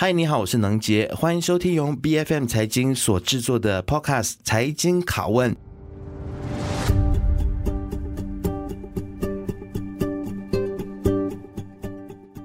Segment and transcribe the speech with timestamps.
[0.00, 5.52] 嗨，你好，我是能杰，欢迎收听由 BFM 财经所制作的 Podcast《财经拷问》。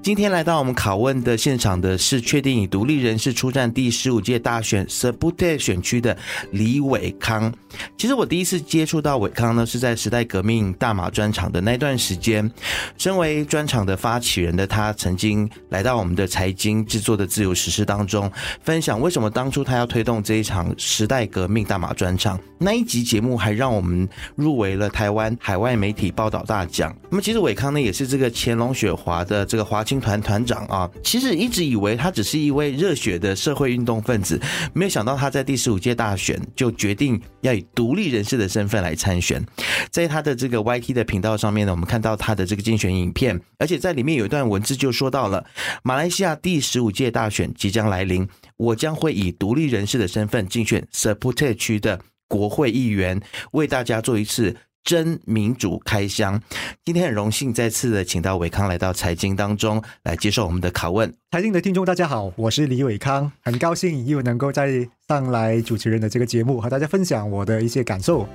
[0.04, 6.18] 今天来到我们拷问的现场的是确定以独立人士出战第十五届大选 Seputeh 选区的
[6.52, 7.50] 李伟康。
[7.98, 12.52] 其实我第一次接触到伟康呢，是在时代革命大马专场的那段时间。
[12.98, 18.30] 身为专场的发起人的他，曾经来到我们的财经制作的自由时事当中，
[18.62, 22.38] 分享为什么当初他要推动这一场时代革命大马专场。
[22.60, 26.94] 那一集节目还让我们入围了台湾海外媒体报道大奖。
[27.10, 34.42] 那么其实伟康呢，也是这个乾隆雪华的这个华青团团长啊，其实一直以为他只是一位热血的社会运动分子，
[34.74, 39.46] 没有想到他在第十五届大选就决定要以独立人士的身份来参选。
[39.92, 45.46] 在他的这个 YT 的频道上面呢，我们看到他的这个竞选影片，而且在里面有一段文字就说到了
[45.84, 54.56] 马来西亚第十五届大选即将来临，我将会以独立人士的身份竞选 Seputeh 区的国会议员，为大家做一次。
[54.84, 56.42] 真民主开箱，
[56.84, 61.14] 今天很荣幸再次的请到伟康来到财经当中来接受我们的拷问。
[61.32, 68.28] 财经的听众大家好，我是李伟康，很高兴又能够再上来主持人的这个节目，和大家分享我的一些感受。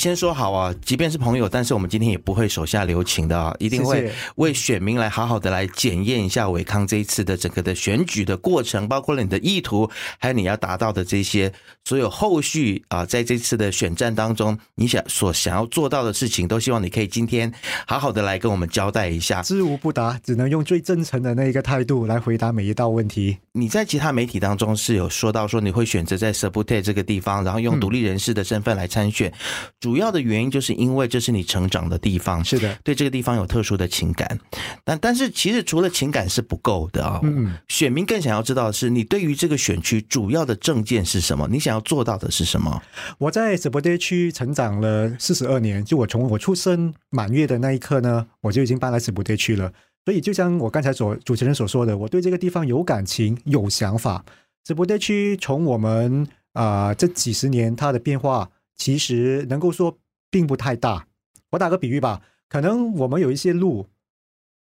[0.00, 11.52] 先说好啊，即便是朋友，但是我们今天也不会手下留情的啊，一定会为选民来好好的来检验一下伟康这一次的整个的选举的过程，包括了你的意图，还有你要达到的这些
[11.84, 17.52] 所有后续啊，在这次的选战当中，你想所想要做到的事情，都希望你可以今天
[17.86, 19.42] 好好的来跟我们交代一下。
[19.42, 23.36] 知无不答，只能用最真诚的那一个态度来回答每一道问题。
[23.52, 29.28] 你在其他媒体当中是有说到说你会选择在 Seputeh 这个地方，然后用独立人士的身份来参选。
[29.28, 34.38] 嗯主要的原因就是因为这是你成长的地方，是的，对这个地方有特殊的情感。
[34.84, 41.48] 但但是其实除了情感是不够的啊，嗯，选民更想要知道的是你对于这个选区主要的政见是什么？
[41.50, 42.80] 你想要做到的是什么？
[43.18, 49.72] 我在 Seputeh 区成长了四十二年，就我从我出生满月的那一刻呢，我就已经搬来 Seputeh 区了。
[50.04, 54.24] 所以就像我刚才所主持人所说的，我对这个地方有感情、有想法。
[54.64, 58.48] Seputeh 区从我们啊、呃、这几十年它的变化。
[58.80, 59.98] 其实能够说
[60.30, 61.06] 并不太大。
[61.50, 63.86] 我打个比喻吧，可能我们有一些路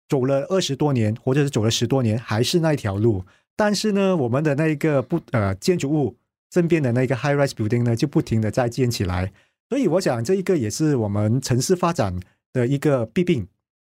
[0.10, 3.24] 走了二十多年，或者是走了十多年，还是那一条路。
[3.56, 6.18] 但是呢，我们的那一个不呃建筑物
[6.52, 9.32] 身边的那个 high rise building 呢，就不停的在建起来。
[9.70, 12.20] 所以我想，这一个也是我们城市发展
[12.52, 13.48] 的一个弊病。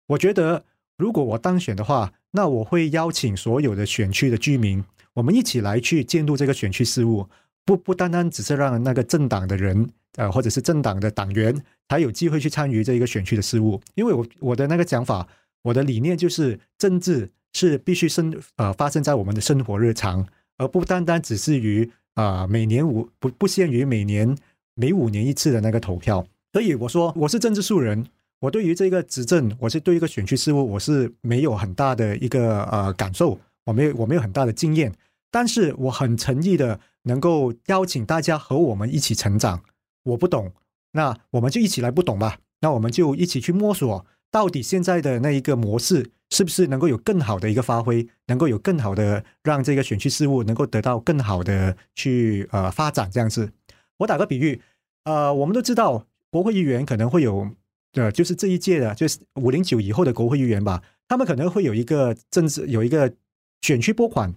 [0.08, 0.66] 我觉得，
[0.98, 4.84] 如果我当选的话，那我会邀请所有的选区的居民，
[5.14, 7.30] 我们一起来去监督这个选区事务，
[7.64, 9.90] 不不单单只是让那个政党的人。
[10.18, 11.56] 呃，或者是政党的党员
[11.88, 15.28] 才有机会去参与这一个选区的事务，因为我我的那个讲法，
[15.62, 24.36] 我的理念就是政治是必须生呃发生在我们的生活日常，而不单单只是于啊、每年五不不限于每年
[24.74, 26.26] 每五年一次的那个投票。
[26.52, 28.08] 所以我说我是政治素人，
[28.40, 34.92] 我对于这个执政，我是对一个选区事务，我是没有很大的一个呃感受，我没有我没有很大的经验，
[35.30, 39.62] 但是我很诚意的能够邀请大家和我们一起成长。
[40.08, 40.52] 我不懂，
[40.92, 42.40] 那我们就一起来不懂吧。
[42.62, 53.52] 那我们就一起去摸索，到底现在的那一个模式是不是能够有更好的一个发挥，能够有更好的让这个选区事务能够得到更好的去呃发展这样子。
[53.98, 54.60] 我打个比喻，
[55.04, 57.52] 呃，我们都知道国会议员可能会有，
[57.94, 63.14] 呃，就是这一届的，就是五零九以后的国会议员吧，他们可能会有一个政治有一个
[63.62, 64.34] 选区拨款，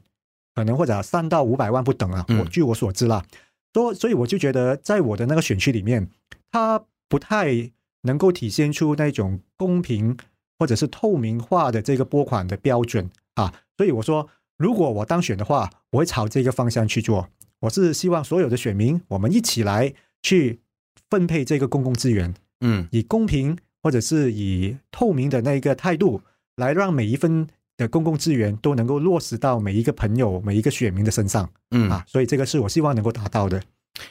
[0.55, 2.27] 可能或者三到五百万不等啊。
[2.29, 3.25] 我据我所知啦。
[3.73, 6.09] 所所以我就觉得，在我的那个选区里面，
[6.51, 7.71] 它不太
[8.03, 10.17] 能够体现出那种公平
[10.59, 13.55] 或者是透明化的这个拨款的标准啊。
[13.77, 17.29] 所以我说，如果我当选的话，我会朝这个方向去做。
[17.61, 20.61] 我是希望所有的选民，我们一起来去
[21.09, 26.23] 分配这个公共资源，嗯，以公平或者是以透明的那个态度，
[26.57, 27.49] 来让每一分。
[27.81, 33.61] 的公共资源都能够落实到每一个朋友、每一个选民的身上，嗯啊，所以这个是我希望能够达到的。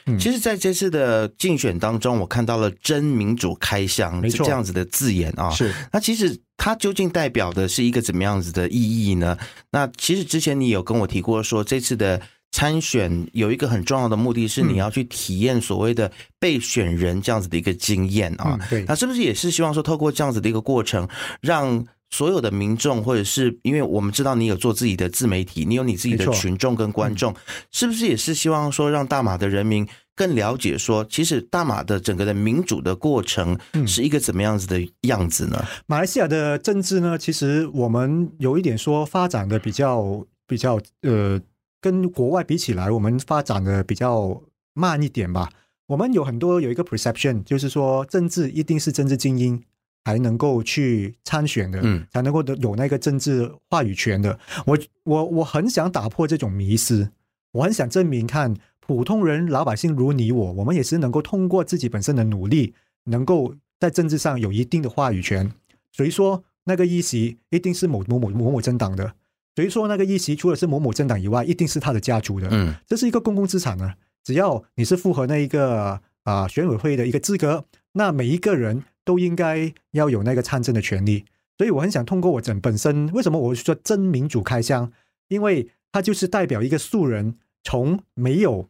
[0.06, 5.74] 嗯，其实在这次的竞选当中，我看到了“真民主开箱”这样子的字眼啊，是。
[5.90, 9.36] 那其实它究竟代表的是一个怎么样子的意义呢？
[9.70, 12.20] 那其实之前你有跟我提过说，这次的
[12.52, 18.58] 参选有一个很重要的目的是你要去体验所谓的被选人这样子的一个经验啊。
[18.68, 21.08] 对，那是不是也是希望说透过这样子的一个过程，
[21.40, 27.34] 让所有的民众，或者是因为我们知道你有做自己的自媒体，你有你自己的群众跟观众，
[27.70, 29.86] 是不是也是希望说让大马的人民
[30.16, 35.64] 更了解说，其实大马的整个的民主的过程是一个怎么样子的样子呢？
[35.86, 41.40] 马来西亚的政治呢，其实我们有一点说发展的比较比较呃，
[41.80, 44.42] 跟国外比起来，我们发展的比较
[44.74, 45.48] 慢一点吧。
[45.86, 49.60] 我们有很多有一个 perception，就是说政治一定是政治精英
[50.04, 54.38] 才能够去参选的，嗯，才能够有那个政治话语权的。
[54.66, 57.10] 我我我很想打破这种迷思，
[57.52, 62.74] 我很想证明，看普通人老百姓如你我，我们也是能够通过自己本身的努力，
[63.04, 65.52] 能够在政治上有一定的话语权。
[65.92, 69.14] 所以说那个议席一定是某某某某某政党的，
[69.54, 73.94] 所以说那个议席除了是某某政党以外，一定是他的家族的，嗯，这是一个公共资产呢。
[74.22, 81.24] 只要你是符合那一个啊、呃、选委会的一个资格，那每一个人都应该要有那个参政的权利。
[81.58, 84.92] 所以我很想通过我整本身，为什么我说真民主开箱？
[85.28, 88.68] 因为它就是代表一个素人从没有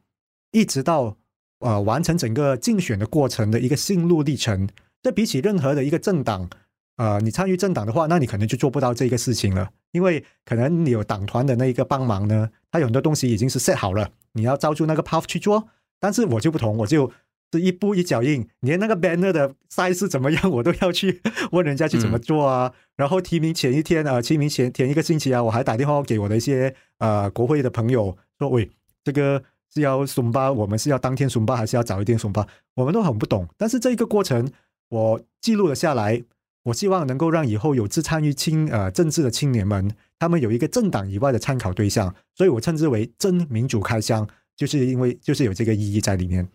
[0.51, 1.17] 一直到
[1.61, 4.69] 呃完成整个竞选的过程的一个心路历程。
[5.03, 6.51] 这比起任何的一个政党，
[6.97, 14.11] 呃，你参与政党的话，那你可能就做不到这个事情了，因为可能你有党团的那一个帮忙呢，他有很多东西已经是 set 好了。
[14.33, 15.69] 你要照住那个 path 去做，
[15.99, 17.11] 但是我就不同，我就
[17.53, 21.21] 是一步一脚印，连那个 banner 的 size 怎么样， 我都要去
[21.53, 22.73] 问人家去怎么做啊。
[22.75, 28.71] 嗯、然后提名前一天啊，提名前前一个星期啊，我还打电话给我的一些呃国会的朋友说，喂，
[29.03, 29.43] 这个
[29.73, 32.47] 是要送巴，我们是要当天送巴，还是要早一点送巴？
[32.75, 34.51] 我们都很不懂，但是这一个过程
[34.89, 36.23] 我记录了下来，
[36.65, 39.91] 我希望能够让以后有志参与青呃政治的青年们。
[40.19, 46.47] 他们有一个政党以外的参考对象，所以我称之为真民主开箱，就是因为就是有这个意义在里面。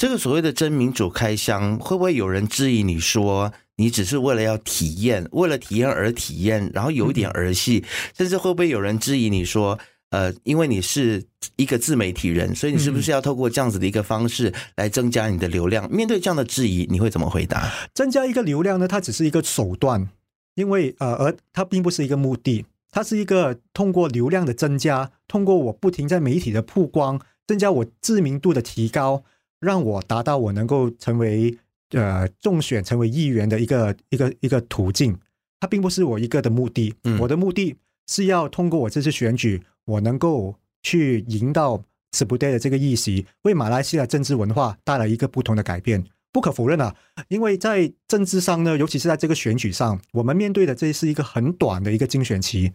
[0.00, 7.84] 这个所谓的真民主开箱，会不会有人质疑你说你只是为了要体验，为了体验而体验，然后有一点儿戏？
[7.84, 11.22] 嗯、甚至会不会有人质疑你说，呃，因为你是
[11.56, 15.86] 一个自媒体人，所以你是不是要透过这样子的一个方式来增加你的流量？
[15.92, 17.70] 面对这样的质疑，你会怎么回答？
[17.92, 18.88] 增加一个流量呢？
[18.88, 20.08] 它只是一个手段，
[20.54, 22.64] 因为呃，而它并不是一个目的。
[22.90, 29.24] 它是一个通过流量的增加，通过我不停在媒体的曝光，增加我知名度的提高，
[29.60, 31.56] 让我达到我能够成为
[31.90, 35.16] 呃中选成为议员的一个一个一个途径。
[35.60, 37.76] 它并不是我一个的目的，嗯、我的目的
[38.06, 46.02] 是要通过我这次选举，我能够去赢到 Seputeh 的这个议席，为马来西亚政治文化带来一个不同的改变。
[46.32, 46.94] 不可否认啊，
[47.28, 52.72] 因为在政治上呢，尤其是在这个选举上，我们面对的这是一个很短的一个竞选期。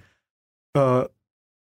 [0.74, 1.10] 呃，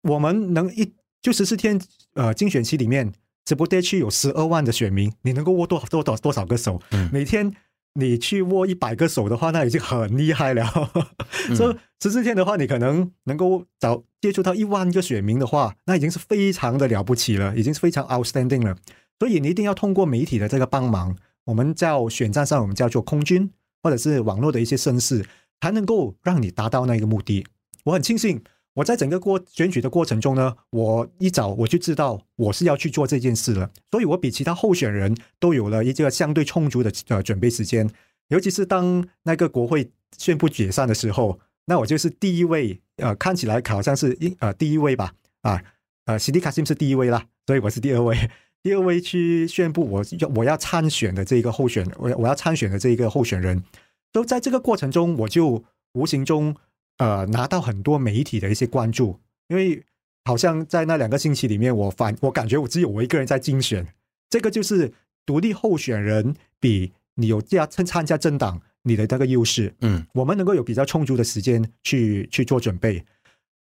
[0.03, 1.79] 我们能一就十四天
[2.15, 3.13] 呃竞选期里面
[3.47, 6.81] ，Seputeh 区有十二万的选民，你能够握多少多少多少个手？
[6.91, 7.53] 嗯、每天
[7.95, 10.65] 你去握一百个手的话，那已经很厉害了。
[11.57, 18.77] 所以十四天的话，你可能能够找接触到一万个选民的话，那已经是非常的了不起了，已经是非常 outstanding 了。
[19.19, 21.17] 所以你一定要通过媒体的这个帮忙。
[21.47, 23.51] 我们叫选战上，我们叫做空军，
[23.83, 25.27] 或者是网络的一些声势，
[25.61, 27.45] 才能够让你达到那个目的。
[27.85, 28.43] 我很庆幸，
[28.75, 37.91] 我在整个过选举的过程中呢，我一早我就知道我是要去做这件事了，所以我比其他候选人都有了一个相对充足的呃准备时间。
[38.29, 45.61] 尤其是当那个国会宣布解散的时候，那我就是第一位，呃，看起来好像是一呃第一位吧，啊
[46.05, 48.17] 呃史蒂卡辛是第一位啦，所以我是第二位。
[48.63, 53.65] 第二位去宣布我要我要参选的这个候选，我我要参选的这个候选人，
[54.13, 55.65] 都在这个过程中，我就
[55.95, 56.55] 无形中
[57.01, 59.83] 呃拿到很多媒体的一些关注，因为
[60.25, 63.89] 好像在那两个星期里面，我反我感觉我只有我一个人在竞选，
[64.29, 64.93] 这个就是
[65.25, 73.05] 独立候选人比你有加参参加政党你的那个优势，嗯，我们能够有比较充足的时间去去做准备。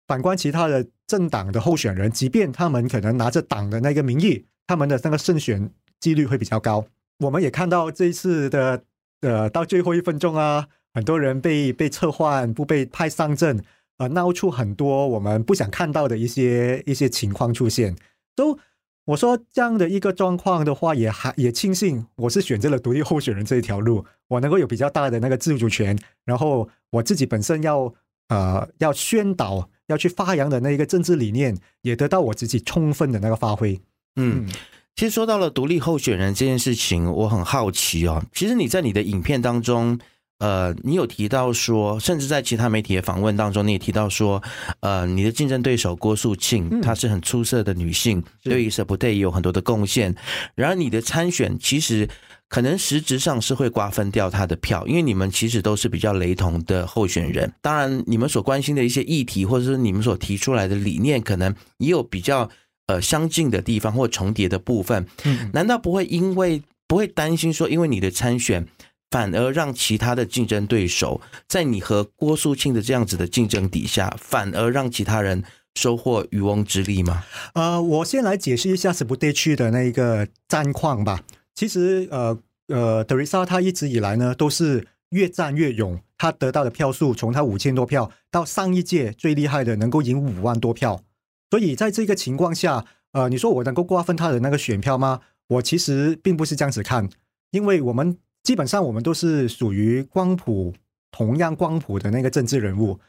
[0.07, 4.45] 反观其他的政党的候选人，即便他们可能拿着党的那个名义。
[4.67, 6.85] 他们的那个胜选几率会比较高。
[7.19, 8.85] 我们也看到这一次的
[9.19, 13.63] 呃，到最后一分钟啊，很多人被被撤换，不被派上阵，
[13.97, 17.95] 呃，闹出很多我们不想看到的一些一些情况出现。
[18.35, 18.57] 都
[19.05, 27.93] 我说这样的一个状况的话，也还也庆幸我是选择了独立候选人这一条路，我能够有比较大的那个自主权，然后我自己本身要
[28.29, 33.79] 呃要宣导要去发扬的那一个政治理念，也得到我自己充分的那个发挥。
[34.15, 34.47] 嗯，
[34.95, 38.23] 其实说到了独立候选人这件事情，我很好奇哦。
[38.33, 39.99] 其实你在你的影片当中，
[40.41, 44.41] 呃，你有提到说，甚至在其他媒体的访问当中，你也提到说，
[44.79, 50.15] 呃，你的竞争对手郭素沁，她是很出色的女性，对于 Seputeh 也有很多的贡献。
[50.55, 52.09] 然而，你的参选其实
[52.49, 57.53] 可能实质上是会瓜分掉她的票，因为你们其实都是比较雷同的候选人。
[57.61, 62.49] 当然，你们所关心的一些议题，或者是你们所提出来的理念，可能也有比较
[62.87, 65.05] 呃相近的地方或重叠的部分。
[65.23, 68.67] 嗯，难道不会因为不会担心说，因为你的参选，
[69.11, 75.43] 反而让其他的竞争对手在你和郭素清的这样子的竞争底下，反而让其他人
[75.75, 77.23] 收获渔翁之利吗？
[77.53, 81.21] 呃，我先来解释一下斯普特区的那一个战况吧。
[81.53, 91.01] 其实，呃呃，德瑞莎他一直以来呢都是越战越勇，他得到的票数从他五千多票到上一届最厉害的能够赢五万多票，
[91.49, 95.19] 所以在这个情况下，呃，你说我能够瓜分他的那个选票吗？
[95.49, 97.09] 我其实并不是这样子看，
[97.51, 100.73] 因为我们基本上我们都是属于光谱
[101.11, 102.99] 同样光谱的那个政治人物，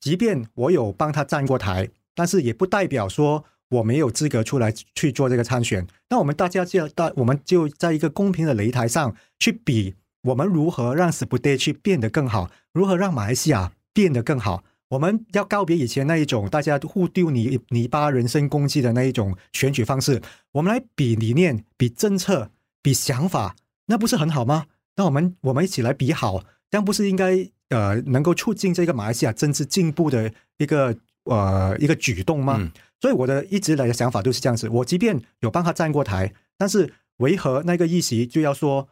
[0.00, 3.44] 即便我有帮他站过台，但是也不代表说。
[3.70, 14.64] 我没有资格出来去做这个参选，那我们大家就大，我们就在一个公平的擂台上去比，我们如何让斯普特区变得更好，如何让马来西亚变得更好。
[14.88, 20.20] 我们要告别以前那一种大家互丢泥泥巴、人身攻击的那一种选举方式，
[20.50, 22.50] 我们来比理念、比政策、
[22.82, 23.54] 比想法，
[23.86, 24.66] 那不是很好吗？
[24.96, 32.56] 那我们我们一起来比好，这样不是应该呃能够促进这个马来西亚政治进步的一个呃一个举动吗？
[32.58, 32.70] 嗯
[33.00, 38.86] 所以我的一直来的想法都是这样子，我即便有帮他站过台，但是为何那个议席就要说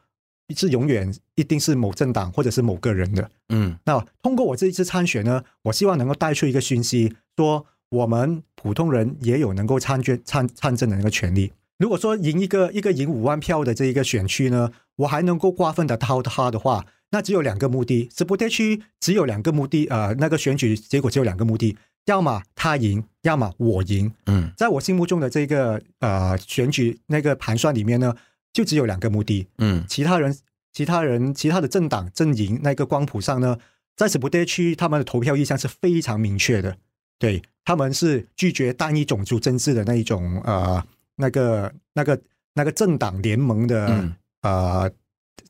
[0.57, 3.31] 是永远一定是某政党或者是某个人的？
[3.51, 11.53] 嗯，那通过我这一次参选呢，我希望能够带出一个讯息，说我们普通人也有能够参决参参政的那个权利。
[11.79, 21.77] 如果说赢一个一个赢五万票的这一个选区呢，我还能够瓜分得到他的话，那只有两个目的，斯普特区只有两个目的，呃，那个选举结果只有两个目的。
[22.07, 24.13] 要么他赢，要么我赢。
[24.27, 28.15] 嗯，在我心目中的这个呃选举那个盘算里面呢，
[28.53, 29.47] 就只有两个目的。
[29.59, 30.37] 嗯，其他人、
[30.73, 33.59] 其他人、其他的政党阵营那个光谱上呢，
[33.95, 36.79] 在斯普特区他们的投票意向是非常明确的。
[37.19, 40.83] 对，他们是拒绝单一种族政治的那一种呃
[41.19, 42.19] 那个那个
[42.55, 44.91] 那个政党联盟的、嗯、呃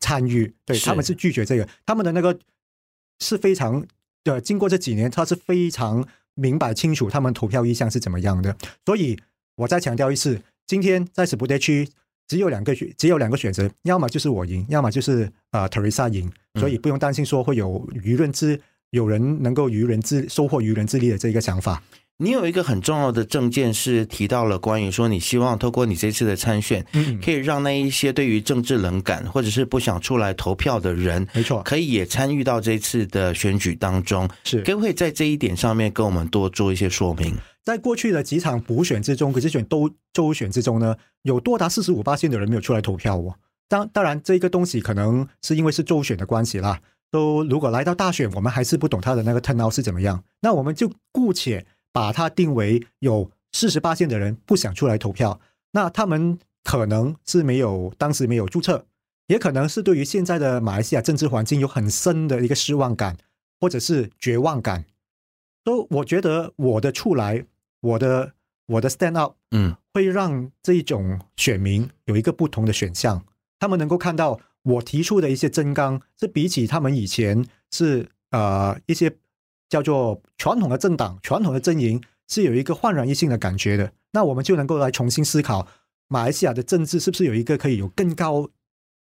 [0.01, 0.53] 参与。
[0.67, 2.37] 对，他们是拒绝这个，他们的那个
[3.21, 3.87] 是非常
[4.25, 4.41] 的。
[4.41, 6.07] 经过这几年，他是非常。
[6.41, 8.57] 明白清楚他们投票意向是怎么样的，
[8.87, 9.19] 所以
[9.57, 11.89] 我再强调一次，今天在斯普特区
[12.29, 18.61] 只有两个选，只有两个选择，要么就是我赢，要么就是呃特蕾莎赢，所以不用担心说会有舆论之
[18.91, 21.83] 有人能够渔人之收获渔人之利的这个想法。
[22.21, 26.85] 你有一个很重要的政见是提到了关于说，你希望透过你这次的参选，
[27.23, 34.29] 可以让那一些对于政治冷感或者是不想出来投票的人，没错，可以也参与到这次的选举当中。
[34.43, 37.37] 是，可不可以在这一点上面跟我们多做一些说明？
[37.63, 43.37] 在过去的几场补选之中，可是选都州选之中呢，有多达四十五八线的人没有出来投票哦。
[43.69, 46.81] 当当然，这个东西可能是因为是州选的关系啦。
[47.13, 51.65] 都如果来到大选，我们还是不懂他的那个 turnout 是怎么样，那我们就姑且。
[51.93, 55.41] 把它定为有四十八线的人不想出来投票，
[55.73, 58.87] 那他们可能是没有当时没有注册，
[59.29, 63.17] 也可能是对于现在的马来西亚政治环境有很深的一个失望感，
[63.59, 64.85] 或者是绝望感。
[65.65, 67.45] 都我觉得我的出来，
[67.81, 68.33] 我的
[68.67, 73.25] 我的 stand up，嗯，会让这一种选民有一个不同的选项，
[73.59, 79.17] 他们能够看到我提出的一些真纲，是比起他们以前是呃一些。
[79.69, 85.67] 叫做传统的政党、传统的阵营是有一个焕然一新的感觉的，那我们就能够来重新思考
[86.09, 88.49] 马来西亚的政治是不是有一个可以有更高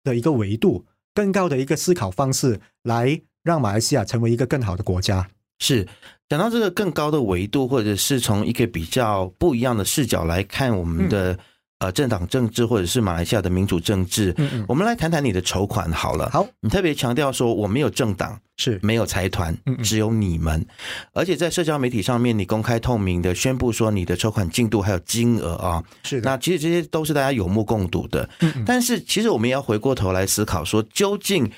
[0.02, 5.28] 的一个维度、更高的一个思考方式，来让马来西亚成为一个更好的国家。
[5.58, 5.86] 是
[6.28, 11.38] 讲到这个更高的维度，或者是从一个比较不一样的视角来看我们的、嗯。
[11.78, 16.30] 呃，政党政治或者是马来西亚的民主政治，嗯嗯，我们来谈谈你的筹款好了。
[16.30, 19.54] 好，你特别强调说，我没有政党，是没有财团，
[19.84, 20.66] 只有你们。
[21.12, 26.30] 而且在社交媒体上面，你公开透明的宣布说你的筹款进度还有金额啊，是的。
[26.30, 28.26] 那其实这些都是大家有目共睹的。
[28.40, 31.52] 嗯嗯，但是其实我们也要回过头来思考说，究竟。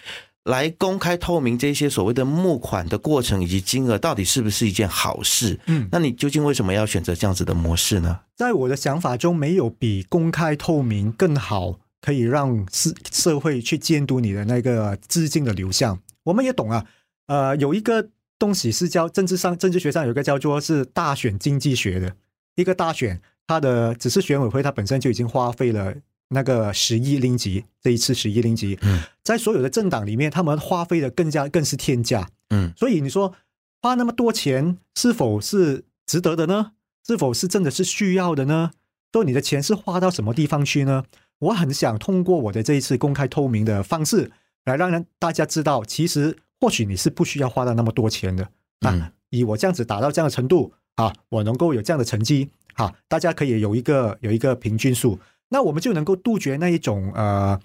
[0.49, 5.61] 来公开透明这些所谓的募款的过程以及金额，到底是不是一件好事？
[5.67, 8.21] 嗯，那你究竟为什么要选择这样子的模式呢？
[8.35, 16.01] 在我的想法中，没有比公开透明更好，可以让社社会去监督你的那个资金的流向。
[16.25, 16.87] 我们也懂啊，
[17.27, 22.17] 呃，有一个东西是叫政治上政治学上有一个叫做是大选经济学的
[22.55, 25.95] 一个大选，它的只是选委会它本身就已经花费了。
[26.29, 33.35] 那个十亿令吉，这一次十亿令吉，嗯，在所有的政党里面，他们花费的更加更是天价，嗯，所以你说
[33.81, 36.73] 花那么多钱是否是值得的呢？
[37.07, 38.73] 是否是真的是需要的呢？
[39.13, 41.05] 说你的钱是花到什么地方去呢？
[41.39, 44.31] 我很想通过我的这一次公开透明的方式，
[44.65, 48.45] 来让人大家知道，其实或许你是不需要花到那么多钱的
[48.81, 48.91] 啊。
[48.93, 55.19] 嗯、以我这样子达到这样的程度啊，我能够有这样的成绩啊，大家可以有一个有一个平均数，
[55.51, 57.61] 那我们就能够杜绝那一种呃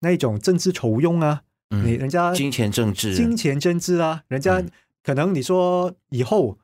[0.00, 4.62] 那一种政治酬庸啊，你人家金钱政治，金钱政治啊，人家
[5.02, 6.58] 可能你说以后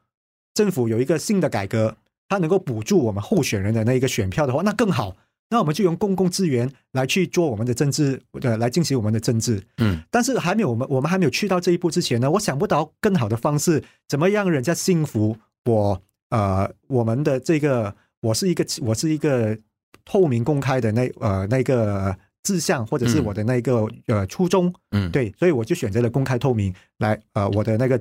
[0.55, 1.97] 政府有一个新的改革。
[2.29, 5.15] 它能够补助我们候选人的那一个选票的话，那更好。
[5.51, 9.63] 那我们就用公共资源来去做我们的政治，呃，来进行我们的政治。
[9.77, 15.37] 嗯，但是还没有我们，我们还没有去到这一步之前呢，我想不到更好的方式，怎么让人家信服
[15.67, 16.03] 我？
[16.31, 19.59] 呃，我们的这个，我是一个，我是一个
[20.05, 24.73] 透明公开的那呃那个志向，或者是我的那个呃初衷。
[24.91, 28.01] 嗯，对，所以我就选择了公开透明来，呃，我的那个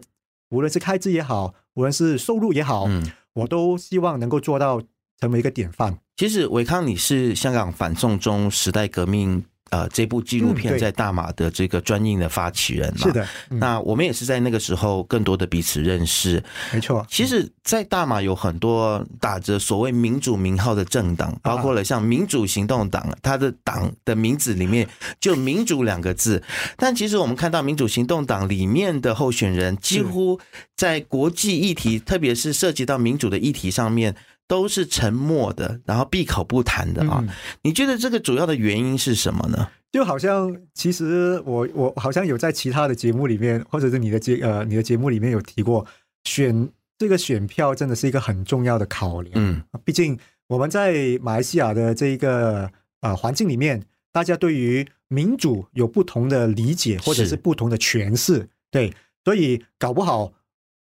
[0.50, 2.86] 无论是开支也好，无论是收入也好。
[2.88, 3.12] 嗯。
[3.34, 4.82] 我都希望能够做到
[5.18, 5.98] 成为一个典范。
[6.18, 13.08] 其实，维康，你是香港反送中时代革命呃这部纪录片在大马的这个专映的发起人嘛？
[13.08, 13.28] 是的。
[13.50, 16.42] 嗯、那我们也是在那个时候更多的彼此认识。
[16.72, 17.06] 没错。
[17.10, 24.88] 其实，在大马有很多打着所谓民主名号的政党，包括了像民主行动党，它的党的名字里面
[25.20, 26.44] 就“民主”两个字。
[26.78, 30.40] 但其实我们看到民主行动党里面的候选人，几乎
[30.76, 34.16] 在国际议题，特别是涉及到民主的议题上面，
[34.52, 37.24] 都是沉默的，然后闭口不谈的啊。
[37.62, 39.70] 你觉得这个主要的原因是什么呢？
[39.94, 45.86] 就好像，其实我我好像有在其他的节目里面，或者是你的节呃你的节目里面有提过，
[46.26, 46.68] 选
[46.98, 49.32] 这个选票真的是一个很重要的考量。
[49.36, 53.82] 嗯，毕竟我们在马来西亚的这一个呃环境里面，
[54.12, 58.50] 大家对于民主有不同的理解，或者是不同的诠释。
[58.70, 58.94] 对，
[59.24, 60.34] 所以搞不好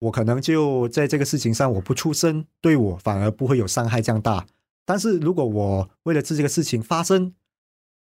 [0.04, 4.46] 我可能就在这个事情上我不出声，对我反而不会有伤害这样大。
[4.84, 7.34] 但是如果我为了这个事情发声，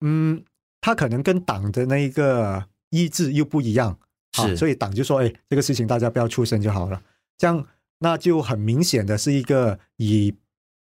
[0.00, 0.44] 嗯。
[0.86, 3.98] 他可能跟党的那一个意志又不一样，
[4.34, 7.02] 是，所以党就说：“哎，这个事情大家不要出声就好了。”
[7.38, 7.66] 这样
[8.00, 10.34] 那就很明显的是一个以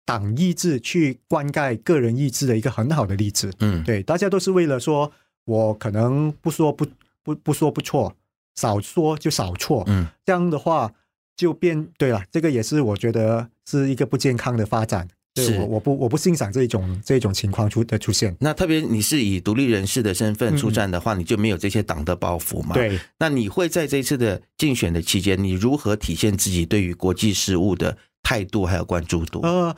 [0.03, 3.53] 党意志去灌溉个人意志的一个很好的例子。
[3.59, 5.11] 嗯，对，大家都是为了说，
[5.45, 6.87] 我可能不说不
[7.21, 8.15] 不不说不错，
[8.55, 9.83] 少说就少错。
[9.87, 10.91] 嗯，这样的话
[11.35, 12.23] 就变对了。
[12.31, 15.07] 这个也是我觉得是一个不健康的发展。
[15.35, 18.37] 是，我我不我不欣赏这一种这一种情况出的出现。
[18.39, 22.75] 那特别你是以独立人士的身份出战的话，嗯、你就没有这些党的包袱嘛？
[22.75, 22.99] 对。
[23.17, 29.41] 那你会在这一次的竞选的期间，你如何体现自己对于国际事务的态度还有关注度？
[29.41, 29.75] 呃，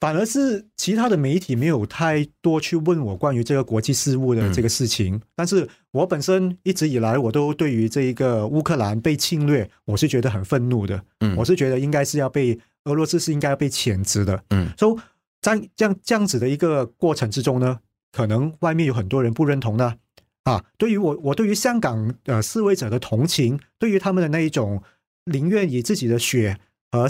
[0.00, 11.02] 反而是其他的媒体没有太多去问我关于这个国际事务的这个事情，嗯、但是我本身一直以来我都对于这一个乌克兰被侵略，我是觉得很愤怒的。
[11.20, 12.58] 嗯，我是觉得应该是要被。
[12.84, 14.96] 俄罗斯是应该要被谴责的，嗯，所以
[15.42, 17.80] 在这样这样子的一个过程之中呢，
[18.12, 19.96] 可能外面有很多人不认同呢，
[20.44, 24.82] 啊，对于我，我对于香港呃示威者的同情，对于他们的那一种
[25.24, 26.58] 宁愿以自己的血
[26.90, 27.06] 和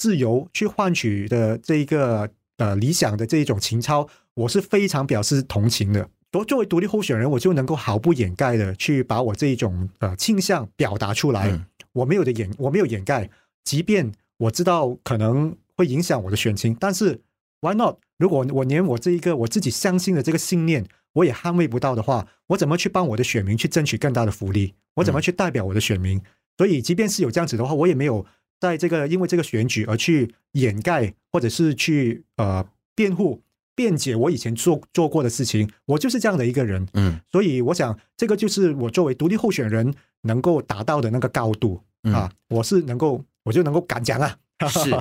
[0.00, 6.08] 自由去换取的这一个呃理想的这一种情操，我是非常表示同情的。
[6.32, 13.28] 作作为独立候选人，我就能够毫不掩盖的去把我这一种呃倾向表达出来，嗯，我没有的掩，我没有掩盖，
[13.62, 14.10] 即便。
[14.38, 17.20] 我知道可能会影响我的选情，但是
[17.60, 17.96] why not？
[18.16, 24.72] 如果我连我这一个我自己相信的这个信念我也捍卫不到的话，我怎么去帮我的选民去争取更大的福利？
[24.94, 26.18] 我怎么去代表我的选民？
[26.56, 28.24] 所以，即便是有这样子的话，我也没有
[28.60, 33.42] 在这个因为这个选举而去掩盖或者是去呃辩护
[33.74, 35.68] 辩解我以前做做过的事情。
[35.86, 39.92] 我就是这样的一个人，嗯，所以我想这个就是我作为独立候选人
[40.22, 43.24] 能够达到的那个高度啊，我是能够。
[43.42, 44.36] 我就能够敢讲啊！
[44.68, 44.94] 是，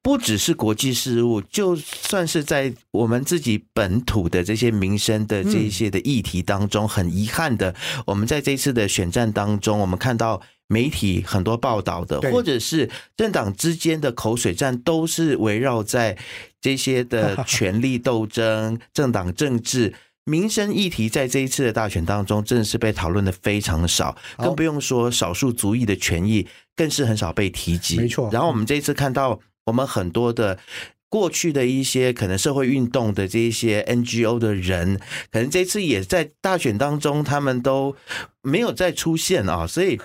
[0.00, 7.74] 不只是国际事务，就算是在我们自己本土的这些民生的这一些的议题当中，很遗憾的，
[8.06, 16.16] 我们在这一次的选战当中，我们看到媒体很多报道的，或者是政党之间的口水战，都是围绕在
[16.60, 19.94] 这些的 权力斗争、政党政治。
[20.28, 27.96] 民生议题在这一次的大选当中，真的是被讨论的非常少，更不用说少数族裔的权益，更是很少被提及。
[27.96, 28.28] 没错。
[28.32, 30.58] 然后我们这一次看到，我们很多的
[31.08, 34.98] 过去的一些可能社会运动的这一些 NGO 的人，
[35.30, 37.94] 可能这次也在大选当中，他们都
[38.42, 39.66] 没有再出现啊。
[39.66, 40.00] 所以，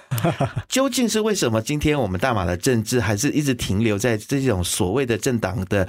[0.70, 5.88] 究竟是为什么今天我们大马的政治还是一直停留在这种所谓的政党的？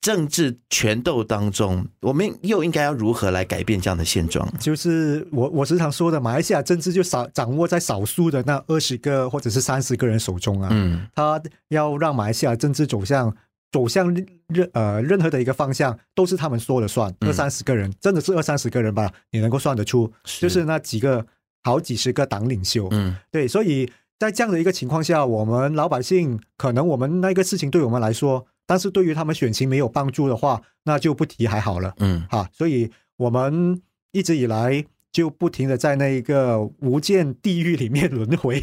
[0.00, 4.46] 政治权斗当中，我们又应该要如何来改变这样的现状？
[4.60, 10.68] 就是我我时常说的，马来西亚政治就少掌握在少数的那二十个或者是三十个人手中啊。
[10.72, 13.34] 嗯，他要让马来西亚政治走向
[13.74, 14.14] 走向
[14.46, 19.12] 任呃任何的一个方向都是他们说了算，二三十个人、嗯、真的是二三十个人吧？
[19.32, 20.42] 你能够算得出，是。
[20.42, 21.26] 就是那几个
[21.64, 33.82] 好几十个党领袖，嗯，对，所以在这样的一个情况下，我们老百姓可能我们那个事情对我们来说，但是对于他们选情没有帮助的话，那就不提还好了，嗯，哈，所以我们
[34.12, 38.62] 一直以来就不停的在那一个无间地狱里面轮回，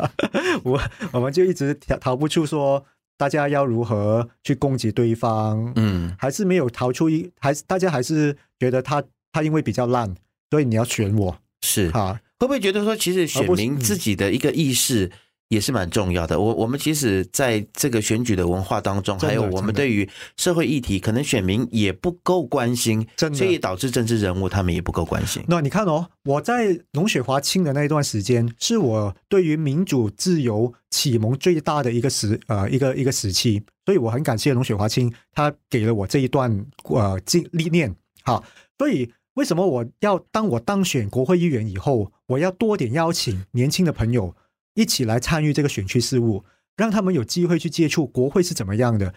[0.64, 2.86] 我、嗯、我们就一直逃逃不出说。
[3.18, 5.70] 大家要如何去攻击对方？
[5.76, 10.14] 嗯，还是没有逃出一，还是大家还是觉得他他因为比较烂，
[10.50, 12.20] 所以你要选我是哈？
[12.38, 15.10] 会不会觉得说，其实选民自己的一个意识？
[15.48, 16.38] 也是蛮重要的。
[16.38, 25.42] 我我们其实在这个选举的文化当中，还有我们对于社会议题，可能选民也不够关心，所以导致政治人物他们也不够关心。
[25.48, 37.96] 那你看哦，我在龙雪华清的那一段时间，是我对于民主自由启蒙最大的一个时呃一个一个时期，所以我很感谢龙雪华清，他给了我这一段呃经历练。
[38.22, 38.44] 好，
[38.76, 44.34] 所以为什么我要当我当选国会议员以后，我要多点邀请年轻的朋友。
[44.78, 46.44] 一起来参与这个选区事务，
[46.76, 49.08] 让他们有机会去接触国会是怎么样的，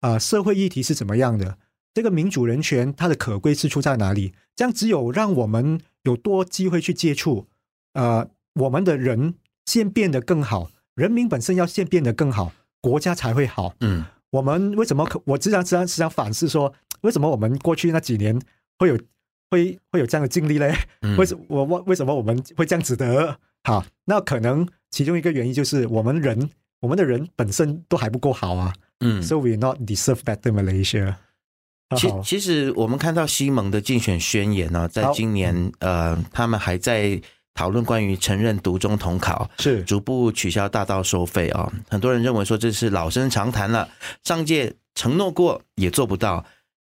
[0.00, 1.58] 啊、呃，社会议题是怎么样的，
[1.92, 4.32] 这个民主人权它的可贵之处在哪里？
[4.56, 7.46] 这样只有让我们有多机会去接触，
[7.92, 9.34] 呃，我们的人
[9.66, 13.74] 先变得更好，人民本身要先变得更好，国家才会好。
[13.80, 15.20] 嗯，我们为什么可？
[15.26, 18.40] 我经常、经常、经常反思说，为什么我们过去那几年
[18.78, 18.98] 会有
[19.50, 20.74] 会会有这样的经历嘞？
[21.18, 23.38] 为什我我为什么我们会这样子的？
[23.64, 24.66] 好，那可能。
[24.90, 26.50] 其中一个原因就是我们人，
[26.80, 28.72] 我们的人本身都还不够好啊。
[29.00, 31.14] 嗯，So we not deserve better Malaysia。
[31.96, 37.20] 其其实我们看到西蒙的竞选宣言呢，在今年呃，他们还在
[37.54, 41.72] 讨论关于承认独中统考，是逐步取消大道收费啊。
[41.88, 43.88] 很多人认为说这是老生常谈了，
[44.22, 46.44] 上届承诺过也做不到。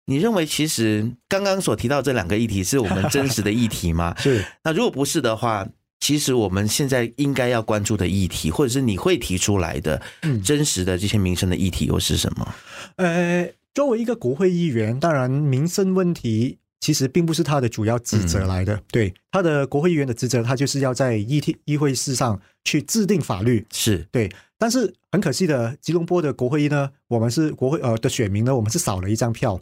[0.06, 4.16] 你认为其实刚刚所提到这两个议题是我们真实的议题吗？
[4.20, 4.44] 是。
[4.64, 5.68] 那如果不是的话？
[6.10, 10.02] 其实我们现在应该要关注的议题，或者是你会提出来的
[10.44, 12.56] 真实的这些民生的议题，又是什么？
[12.96, 18.74] 呃，作为一个国会议员，当然民生问题其实并不是他的主要职责来的。
[18.74, 23.64] 嗯、对，他的国会议员的职责，他就是要在议题议会事上去制定法律。
[23.72, 29.62] 是对，但是很可惜的，吉隆坡的国会议呢，我们是国会呃的选民呢，我们是少了一张票。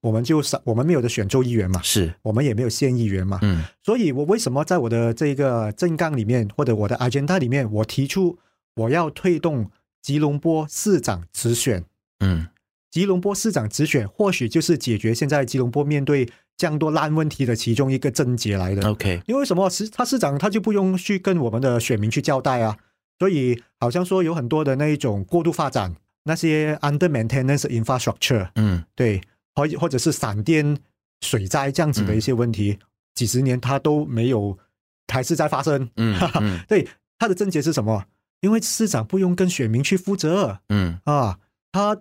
[0.00, 2.14] 我们就少，我们没有的选州议员嘛，是。
[2.22, 8.38] 我们也没有县议员嘛，嗯，所以我为什么在我的这个政纲里面或者我的 agenda 里面，我提出
[8.76, 11.84] 我要推动吉隆坡市长直选，
[12.20, 12.46] 嗯，
[12.92, 18.88] 吉隆坡市长直选或许就是解决现在吉隆坡面对这样多烂问题的其中一个症结来的。
[18.88, 19.68] OK，因为什么？
[19.68, 22.78] 市他市长他就不用去跟我们的选民去交代啊，
[23.18, 29.20] 所以好像说有很多的那一种过度发展，那些 under maintenance infrastructure，嗯，对。
[29.54, 30.78] 或或者是闪电、
[31.20, 34.56] 水灾这样子的一些问题，嗯、几十年它都没有，
[35.12, 35.90] 还是在发生。
[35.96, 36.86] 嗯，嗯对，
[37.18, 38.04] 他的症结是什么？
[38.40, 40.60] 因为市长不用跟选民去负责。
[40.68, 41.38] 嗯啊，
[41.72, 42.00] 他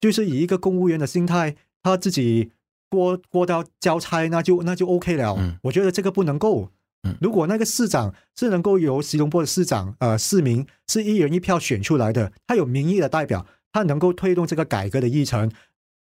[0.00, 2.52] 就是以一个公务员的心态，他自己
[2.88, 5.34] 过过到交差，那就那就 OK 了。
[5.38, 6.70] 嗯、我觉得这个不能够。
[7.02, 15.50] 嗯，如果那个市长是能够由吉隆坡的市长呃市民是一人一票选出来的，他有民意的代表，他能够推动这个改革的议程，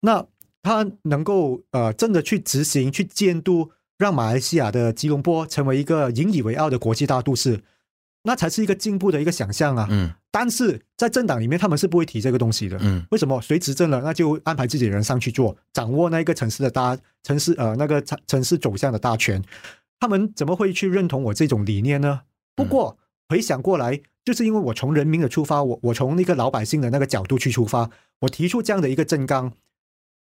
[0.01, 0.25] 那。
[0.63, 7.61] 他能够呃真的去执行、去监督，让马来西亚的吉隆坡成为一个引以为傲的国际大都市，
[8.23, 9.87] 那才是一个进步的一个想象啊。
[9.89, 10.13] 嗯。
[10.29, 12.77] 但是在政党里面，他们是不会提这个东西的。
[12.81, 13.05] 嗯。
[13.11, 13.41] 为什么？
[13.41, 19.41] 谁执政了，那就安排自己的人上去做，掌握那一个城市的大城市呃那个城城市走向的大权。
[19.99, 22.21] 他们怎么会去认同我这种理念呢？
[22.55, 22.97] 不过
[23.29, 27.89] 回想过来，就是因为我从人民的出发，我我从那个老百姓的那个角度去出发，
[28.19, 29.53] 我提出这样的一个政纲。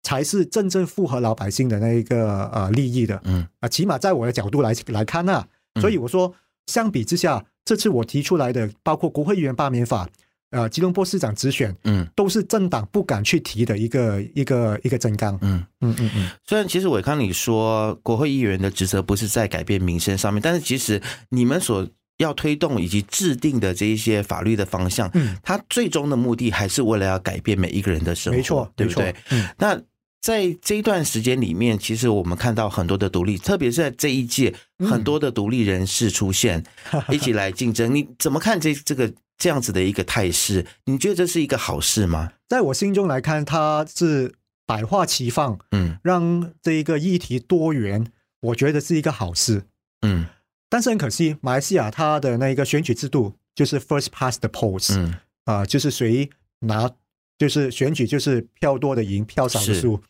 [0.03, 3.47] 才是真正符合老百姓的那一个呃利益的，嗯。
[3.61, 5.47] 啊，起码在我的角度来来看啊，
[5.81, 6.33] 所以我说，
[6.67, 10.09] 相比之下，这次我提出来的，包括国会议员罢免法，
[10.51, 15.65] 呃，吉隆坡市长直选，嗯，都是政党不敢去提的一个一个一个政纲，嗯。
[15.81, 16.31] 嗯嗯嗯。
[16.45, 21.87] 虽然其实伟康你说国会议员的职责不是在改变民生上面，但是其实你们所
[22.19, 29.15] 要推动以及制定的这一些法律的方向，嗯，它最终的目的还是为了要改变每一个人的生活，没错，对不对？
[29.31, 29.81] 嗯，那。
[30.19, 37.95] 在这一段时间里面，其实我们看到很多的独立，特别是在这一届，很多的独立人士出现， 嗯、一起来竞争。
[37.95, 40.67] 你怎么看这这个这样子的一个态势？
[40.87, 42.33] 你觉得这是一个好事吗？
[42.49, 44.35] 在我心中来看，它是
[44.67, 49.63] 百花齐放，嗯，让这一个议题多元，我觉得是一个好事，
[50.03, 50.27] 嗯。
[50.69, 56.91] 但是很可惜，马来西亚它的那一个选举制度就是 first past the post，嗯啊、呃，就是谁拿。
[57.39, 60.01] 就是选举就是票多的赢，票少的输。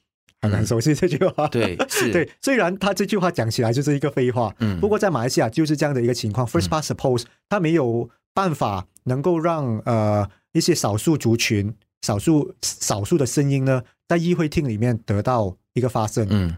[0.42, 1.48] 很难熟悉这句话。
[1.48, 2.30] 对，是对。
[2.40, 6.46] 虽然他这句话讲起来就是一个废话，嗯，不过在马来西亚就是这样的一个情况。
[6.46, 16.28] First past the post，他没有办法能够让呃一些少数族群、少数少数的声音呢，在议会厅里面得到一个发声。
[16.30, 16.56] 嗯，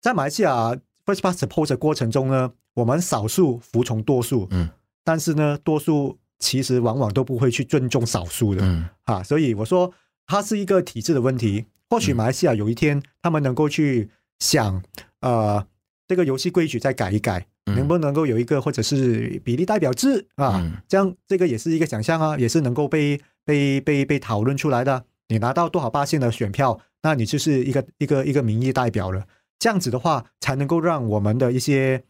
[0.00, 4.68] 在马来西亚 First past the post 的过程中呢，我们少数服从多数，嗯，
[5.04, 9.92] 但是呢，多数其实往往都不会去尊重少数的，嗯，啊，所以我说
[10.26, 11.66] 它是一个体制的问题。
[11.90, 14.08] 或许马来西亚有一天，他们能够去
[14.38, 14.82] 想，
[15.20, 15.66] 呃，
[16.08, 20.82] 这个游戏规矩再改一改，能不能够有一个或者是比例代表制啊？
[20.88, 25.04] 这样这个也是一个想象啊，也是能够被被被被讨论出来的。
[25.28, 29.26] 你拿到多少八线的选票，那你就是一个一个一个民意代表了。
[29.58, 32.02] 这样子的话，才能够让我们的一些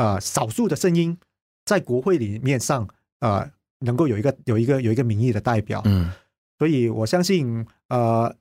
[0.00, 1.18] 呃少数的声音
[1.64, 2.88] 在国会里面上
[3.20, 5.82] 呃能够有一个有一个有一个民意的代表。
[5.84, 6.10] 嗯，
[6.58, 8.34] 所以我相信呃。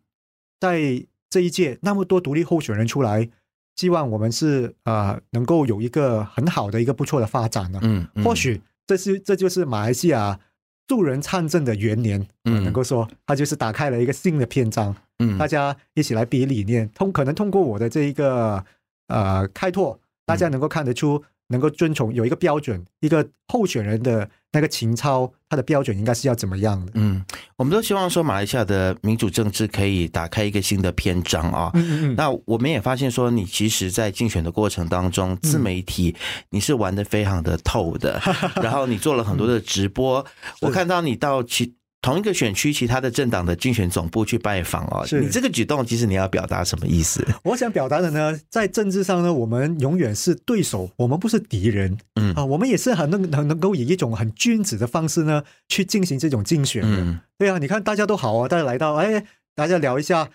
[0.62, 3.30] 在这一届那么多独立候选人出来，
[3.78, 7.80] 希望我们是呃能够有一个很好的一个不错的发展呢。
[7.82, 10.38] 嗯，嗯或许这是这就是马来西亚
[10.86, 14.94] 助人参政的元年，嗯，能够说它就是打开了一个新的篇章。
[15.20, 18.62] 嗯，大家一起来比理念，通可能通过我的这一个
[19.08, 21.24] 呃开拓，大家能够看得出。
[21.50, 26.92] 能够遵从有一个标准，一个候选人的那个情操，他的标准应该是要怎么样的？
[26.96, 27.24] 嗯，
[27.58, 31.72] 我们都希望说马来西亚的民主政治可以打开一个新的篇章啊。
[31.74, 32.16] 嗯嗯嗯。
[32.16, 36.16] 那我们也发现说，你其实，在竞选的过程当中，自媒体
[36.52, 40.26] 你是玩的非常的透的，嗯、 然后你做了很多的直播，
[40.62, 41.74] 我看到你到其。
[42.02, 47.26] 同一个选区，其他的政党的竞选总部去拜访哦，是你这个举动，其实你要表达什么意思？
[47.44, 51.98] 我想表达的呢，在政治上呢，我们永远是对手，我们不是敌人。
[52.16, 56.98] 嗯啊，我们也是很能很能够以一种很君子的方式呢，去进行这种竞选的。
[57.02, 60.30] 嗯，对啊，你看大家都好啊，大家来到，哎，大家聊一下。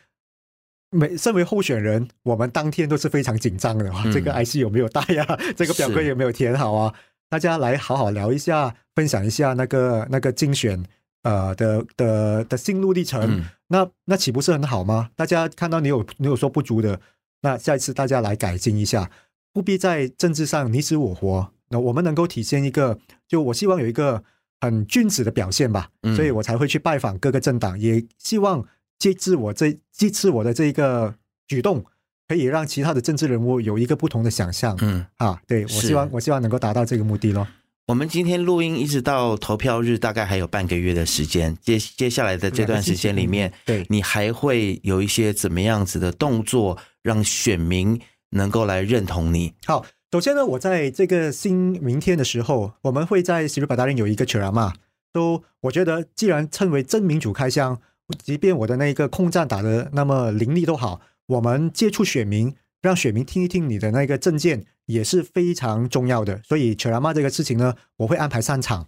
[0.90, 3.90] 每身为候选人，我们当天都是非常紧张的。
[4.04, 5.26] 嗯、这个 IC 有没有带呀？
[5.56, 6.94] 这个表格有没有填好啊？
[7.28, 10.84] 大家来好好聊一下，分享一下那个那个竞选。
[11.24, 15.10] 呃的的的心路历程，嗯、那那岂不是很好吗？
[15.16, 17.00] 大家看到你有你有说不足的，
[17.40, 19.10] 那下一次大家来改进一下，
[19.52, 21.50] 不必在政治上你死我活。
[21.70, 24.22] 那我们能够体现一个，就我希望有一个
[24.60, 28.64] 很君子的表现吧，嗯、所以我才会去拜访各个政党，也希望
[28.98, 31.14] 借自我这这次我的这一个
[31.48, 31.84] 举动，
[32.28, 34.76] 可以让其他的政治人物有一个不同的想象。
[34.82, 37.48] 嗯啊，对，我希望我希望能够达到这个目的咯。
[37.86, 41.54] 我们今天录音一直到投票日，大概还有半个月的时间。
[41.60, 49.52] 接接下来的这段时间里面，对你还会有一些怎么样子的动作，让选民能够来认同你？
[49.66, 54.72] 好，首先呢，我在这个新明天的时候，我们会在 Sri Petaling 有一个 ceramah。
[55.12, 57.78] 都，我觉得既然称为真民主开箱，
[58.24, 62.54] 即便我的那个空战打的那么凌厉都好，我们接触选民。
[62.84, 68.86] 让选民听一听你的那个政见也是非常重要的，所以 ceramah 这个事情呢，我会安排三场，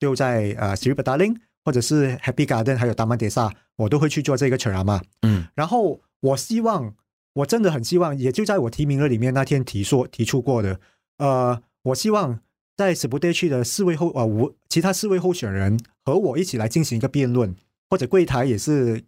[0.00, 3.16] 就在呃 Sri p a d a l i n g 或者是 Happy Garden 还有 Taman
[3.16, 5.00] Desa，我都会去做这个 ceramah。
[5.22, 6.96] 嗯，然后我希望，
[7.34, 10.80] 我真的很希望，也就在我提名了里面那天提说提出过的，
[11.18, 12.40] 呃，我希望
[12.76, 17.54] 在 Seputeh 区的四位候呃五其他四位候选人和我一起来进行一个辩论，
[17.88, 19.04] 或者柜台也是。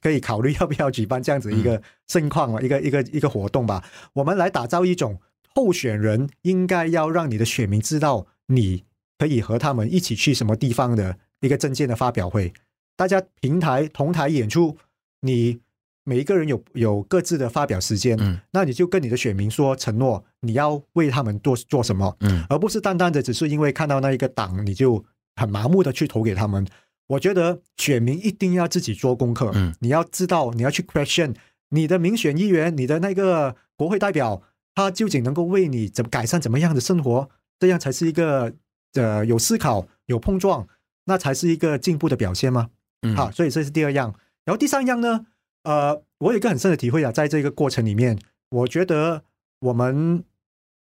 [0.00, 3.84] 可以考虑要不要举办这样子一个盛况啊，一个一个一个活动吧。
[4.14, 5.20] 我们来打造一种
[5.54, 8.84] 候选人应该要让你的选民知道，你
[9.18, 12.52] 可以和他们一起去什么地方的一个证件的发表会。
[12.96, 14.76] 大家平台同台演出，
[15.20, 15.60] 你
[16.04, 25.04] 每一个人有有各自的发表时间，嗯，那你就跟你的选民说承诺，你要为他们做做什么，嗯，而不是单单的只是因为看到那一个党，你就
[25.36, 26.66] 很麻木的去投给他们。
[27.06, 29.50] 我觉得选民一定要自己做功课。
[29.54, 31.34] 嗯，你要知道，你要去 question
[31.68, 34.42] 你的民选议员，你的那个国会代表，
[34.74, 38.54] 他究竟能够为你怎么改善怎么样的生活，这样才是一个
[38.94, 40.66] 呃有思考、有碰撞，
[41.04, 42.70] 那才是一个进步的表现吗？
[43.02, 44.14] 嗯，好，所以这是第二样。
[44.46, 45.26] 然后第三样呢，
[45.64, 49.24] 呃，我有一个很深的体会啊，在这个过程里面，我觉得
[49.60, 50.24] 我们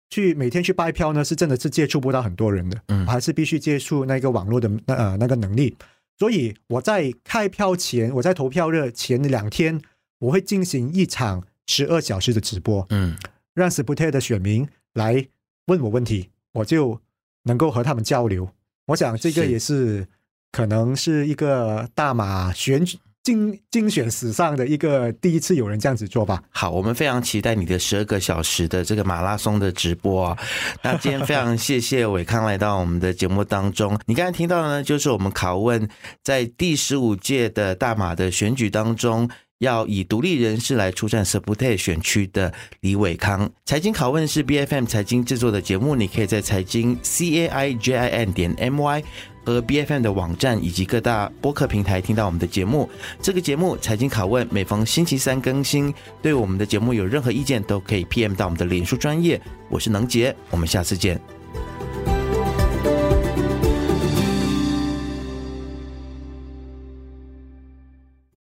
[0.10, 5.78] 去每天去拜票呢，是真的是接触不到很多人的，嗯，还是必须接触那个网络的那呃那个能力。
[6.20, 9.82] 所以我在开票前，我在投票日前两天，
[10.20, 13.18] 我会进行一场十二小时的直播，嗯，
[13.54, 15.30] 让 Seputeh 的选民来
[15.68, 17.02] 问我问题，我就
[17.44, 18.50] 能够和他们交流。
[18.88, 20.08] 我想这个也是
[20.52, 26.42] 可能是一个大马选举精精选史上的一个第一次有人这样子做吧。
[26.50, 30.38] 好，我们非常期待你的十二个小时的这个马拉松的直播啊。
[30.84, 34.00] 那今天非常谢谢伟康来到我们的节目当中。
[34.06, 35.88] 你刚才听到的呢，就是我们拷问
[36.24, 39.30] 在第十五届的大马的选举当中。
[39.60, 49.04] 要以独立人士来出战 Seputeh 选区的李伟康，财经拷问是 BFM 财经制作的节目，你可以在财经 C A I J I N 点 M Y
[49.44, 52.90] 和 BFM 的网站以及各大播客平台听到我们的节目。
[53.22, 59.40] 这个节目财经拷问每逢星期三更新，对我们的节目有任何意见都可以 PM 到我们的脸书专业。
[59.70, 61.39] 我是能杰，我们下次见。